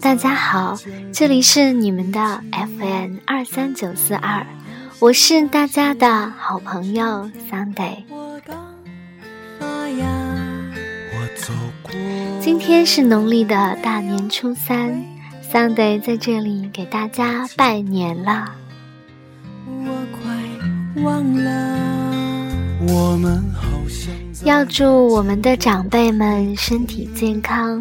[0.00, 0.76] 大家好，
[1.12, 4.44] 这里是你们的 FN 二三九四二，
[4.98, 7.98] 我是大家的好朋友 Sunday。
[12.40, 15.00] 今天是农历的大年初三
[15.52, 18.52] ，Sunday 在这里给大家拜年了。
[19.68, 21.78] 我快忘了，
[22.88, 23.40] 我们
[24.42, 27.80] 要祝我们的长辈们身体健康，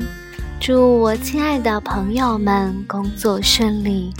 [0.61, 4.13] 祝我亲爱的朋友们工作顺利，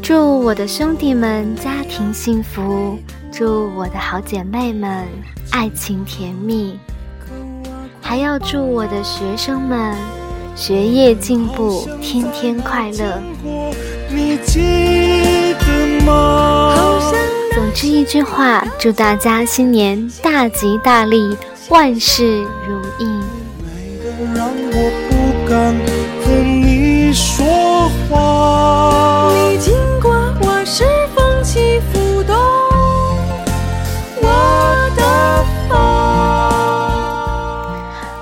[0.00, 2.98] 祝我的兄弟们家庭幸福，
[3.30, 5.06] 祝我的好姐妹们
[5.50, 6.78] 爱情甜蜜，
[8.00, 9.94] 还要祝我的学生们
[10.56, 13.20] 学业进步，天天快乐。
[14.08, 16.74] 你记得吗？
[17.54, 21.36] 总之一句话，祝大家新年大吉大利，
[21.72, 23.22] 万事如意。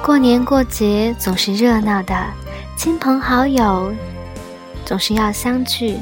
[0.01, 2.15] 过年过节总是热闹的，
[2.77, 3.93] 亲朋好友
[4.85, 5.99] 总是要相聚。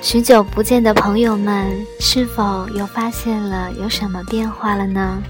[0.00, 1.66] 许久不见的朋友们，
[1.98, 5.20] 是否又发现了有什么变化了呢？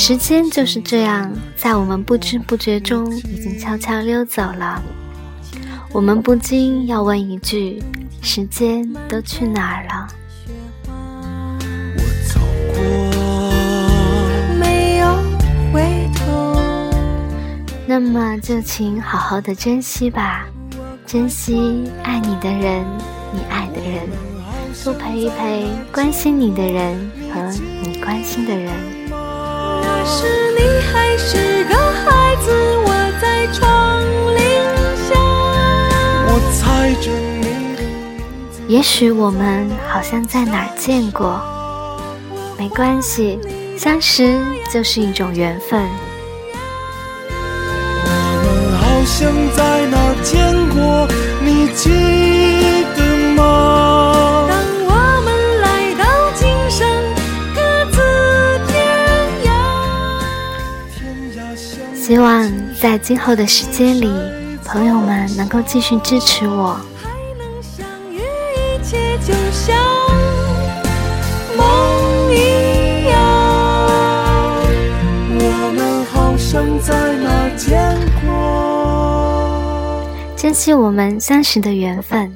[0.00, 4.80] 时间就是这样，在我们不知不觉中，已经悄悄溜走了。
[5.92, 7.82] 我们不禁要问一句：
[8.22, 10.08] 时间都去哪儿了？
[17.84, 20.46] 那么就请好好的珍惜吧，
[21.06, 22.86] 珍惜爱你的人，
[23.32, 24.08] 你爱的人，
[24.84, 28.97] 多陪一陪关心你的人和你关心的人。
[30.10, 30.24] 那时
[30.56, 32.50] 你还是个孩子，
[32.86, 32.88] 我
[33.20, 34.00] 在窗
[34.34, 34.40] 棂
[35.06, 35.12] 下，
[36.24, 37.82] 我猜着你的。
[38.68, 41.38] 也许我们好像在哪儿见过，
[42.56, 43.38] 没关系，
[43.76, 44.40] 相识
[44.72, 45.86] 就是一种缘分。
[49.04, 50.38] 像在哪见
[50.70, 51.06] 过，
[51.44, 51.90] 你记
[62.08, 64.10] 希望在今后的时间里，
[64.64, 66.80] 朋友们能够继续支持我。
[66.96, 69.76] 还能相遇，一切就像
[71.54, 73.12] 梦一样。
[75.38, 77.78] 我们好像在哪见
[78.22, 80.02] 过。
[80.34, 82.34] 珍惜我们相识的缘分。